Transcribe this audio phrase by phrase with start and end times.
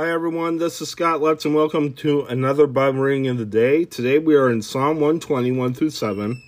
[0.00, 3.84] Hi everyone, this is Scott Letts and welcome to another Bible reading of the day.
[3.84, 6.42] Today we are in Psalm 120, 1 through 7.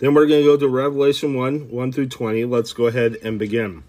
[0.00, 2.44] Then we're going to go to Revelation 1, 1 through 20.
[2.44, 3.84] Let's go ahead and begin.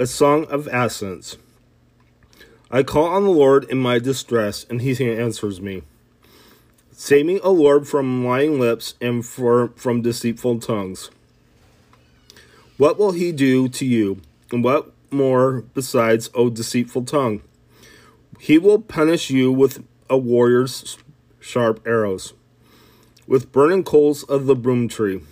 [0.00, 1.36] A Song of Ascents.
[2.68, 5.84] I call on the Lord in my distress, and he answers me.
[6.90, 11.12] Save me, O Lord, from lying lips and for, from deceitful tongues.
[12.76, 14.20] What will he do to you?
[14.50, 17.42] And what more besides, O deceitful tongue?
[18.38, 20.98] He will punish you with a warrior's
[21.40, 22.34] sharp arrows,
[23.26, 25.22] with burning coals of the broom tree.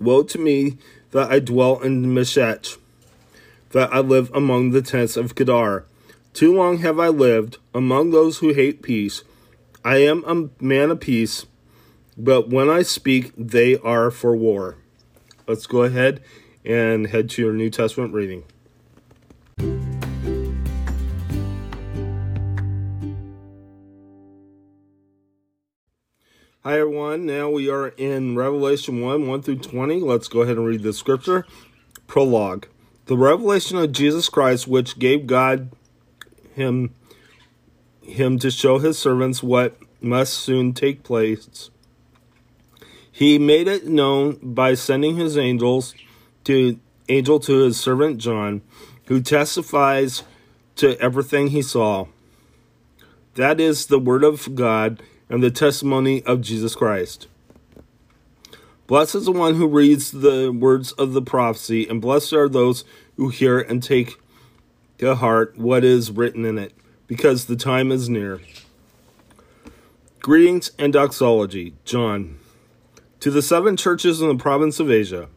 [0.00, 0.78] Woe to me
[1.10, 2.66] that I dwell in Meshech,
[3.70, 5.84] that I live among the tents of Kedar.
[6.32, 9.22] Too long have I lived among those who hate peace.
[9.84, 11.46] I am a man of peace,
[12.16, 14.76] but when I speak, they are for war.
[15.46, 16.22] Let's go ahead
[16.64, 18.44] and head to your New Testament reading.
[26.62, 27.26] Hi, everyone.
[27.26, 30.00] Now we are in Revelation 1 1 through 20.
[30.00, 31.46] Let's go ahead and read the scripture.
[32.06, 32.66] Prologue
[33.04, 35.70] The revelation of Jesus Christ, which gave God
[36.54, 36.94] him,
[38.02, 41.68] him to show his servants what must soon take place.
[43.12, 45.94] He made it known by sending his angels
[46.44, 46.78] to
[47.08, 48.62] angel to his servant John,
[49.06, 50.22] who testifies
[50.76, 52.06] to everything he saw.
[53.34, 57.26] That is the word of God and the testimony of Jesus Christ.
[58.86, 62.84] Blessed is the one who reads the words of the prophecy, and blessed are those
[63.16, 64.20] who hear and take
[64.98, 66.72] to heart what is written in it,
[67.06, 68.40] because the time is near.
[70.20, 72.38] Greetings and doxology, John.
[73.20, 75.28] To the seven churches in the province of Asia,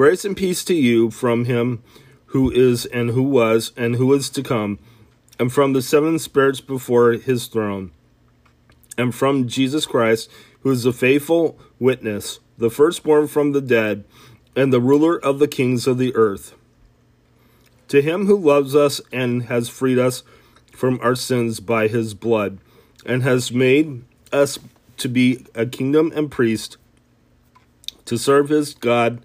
[0.00, 1.82] grace and peace to you from him
[2.28, 4.78] who is and who was and who is to come,
[5.38, 7.90] and from the seven spirits before his throne
[8.96, 10.30] and from Jesus Christ,
[10.60, 14.04] who is the faithful witness, the firstborn from the dead,
[14.56, 16.54] and the ruler of the kings of the earth.
[17.88, 20.22] To him who loves us and has freed us
[20.72, 22.56] from our sins by his blood,
[23.04, 24.58] and has made us
[24.96, 26.78] to be a kingdom and priest,
[28.06, 29.22] to serve his God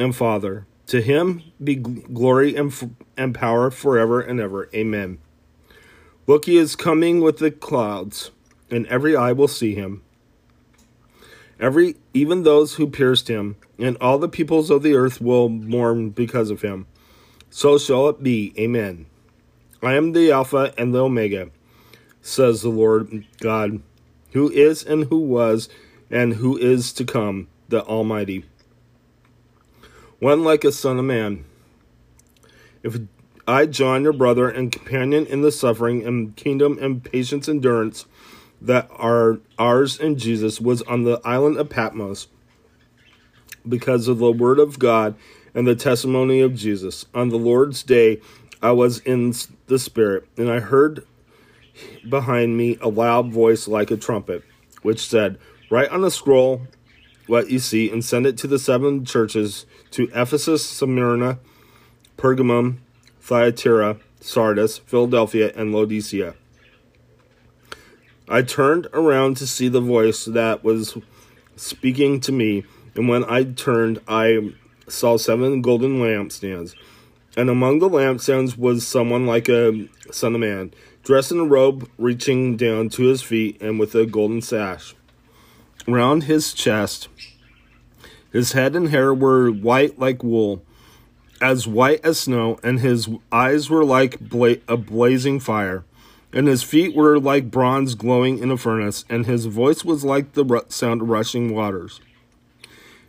[0.00, 0.66] and Father.
[0.86, 4.68] To him be glory and, and power forever and ever.
[4.74, 5.18] Amen.
[6.26, 8.32] Look, he is coming with the clouds
[8.70, 10.02] and every eye will see him.
[11.58, 16.10] Every even those who pierced him, and all the peoples of the earth will mourn
[16.10, 16.86] because of him.
[17.50, 18.54] So shall it be.
[18.58, 19.06] Amen.
[19.82, 21.50] I am the Alpha and the Omega,
[22.22, 23.82] says the Lord God,
[24.32, 25.68] who is and who was
[26.10, 28.44] and who is to come, the Almighty.
[30.20, 31.44] One like a son of man.
[32.82, 32.98] If
[33.48, 38.04] I, John, your brother and companion in the suffering and kingdom and patience endurance,
[38.60, 42.28] that are ours in Jesus was on the island of Patmos
[43.66, 45.14] because of the word of God
[45.54, 47.06] and the testimony of Jesus.
[47.14, 48.20] On the Lord's day,
[48.62, 49.34] I was in
[49.68, 51.06] the Spirit, and I heard
[52.08, 54.44] behind me a loud voice like a trumpet,
[54.82, 55.38] which said,
[55.70, 56.66] Write on a scroll
[57.26, 61.38] what you see and send it to the seven churches to Ephesus, Smyrna,
[62.16, 62.78] Pergamum,
[63.20, 66.34] Thyatira, Sardis, Philadelphia, and Laodicea.
[68.28, 70.96] I turned around to see the voice that was
[71.56, 72.64] speaking to me,
[72.94, 74.52] and when I turned, I
[74.88, 76.74] saw seven golden lampstands.
[77.36, 81.88] And among the lampstands was someone like a son of man, dressed in a robe
[81.98, 84.94] reaching down to his feet and with a golden sash.
[85.92, 87.08] Round his chest,
[88.32, 90.62] his head and hair were white like wool,
[91.40, 95.84] as white as snow, and his eyes were like bla- a blazing fire
[96.32, 100.32] and his feet were like bronze glowing in a furnace, and his voice was like
[100.32, 102.00] the sound of rushing waters.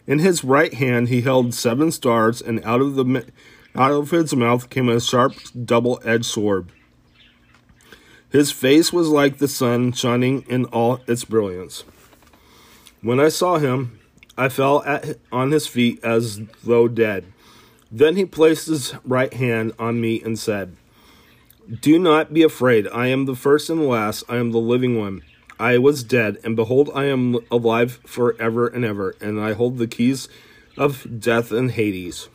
[0.07, 3.25] In his right hand he held seven stars, and out of the
[3.75, 5.33] out of his mouth came a sharp
[5.65, 6.71] double-edged sword.
[8.29, 11.83] His face was like the sun shining in all its brilliance.
[13.01, 13.99] When I saw him,
[14.37, 17.25] I fell at, on his feet as though dead.
[17.91, 20.77] Then he placed his right hand on me and said,
[21.79, 22.87] do not be afraid.
[22.89, 24.23] I am the first and the last.
[24.27, 25.21] I am the living one.
[25.57, 29.87] I was dead, and behold, I am alive forever and ever, and I hold the
[29.87, 30.27] keys
[30.75, 32.27] of death and Hades.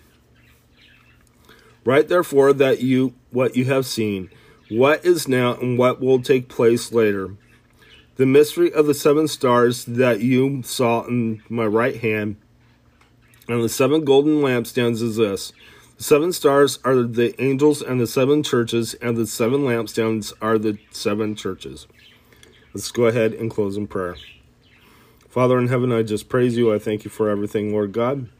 [1.84, 4.30] Write therefore that you what you have seen,
[4.70, 7.36] what is now, and what will take place later.
[8.16, 12.36] The mystery of the seven stars that you saw in my right hand,
[13.46, 15.52] and the seven golden lampstands is this.
[15.98, 20.58] The seven stars are the angels and the seven churches, and the seven lampstands are
[20.58, 21.86] the seven churches.
[22.72, 24.16] Let's go ahead and close in prayer.
[25.28, 26.72] Father in heaven, I just praise you.
[26.72, 28.30] I thank you for everything, Lord God.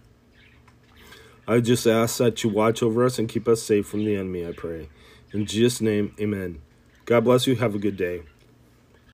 [1.46, 4.46] I just ask that you watch over us and keep us safe from the enemy,
[4.46, 4.88] I pray.
[5.32, 6.62] In Jesus' name, amen.
[7.04, 7.56] God bless you.
[7.56, 8.22] Have a good day.